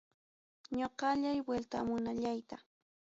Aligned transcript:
Ñoqallay 0.77 1.39
vueltamunallayta. 1.47 2.57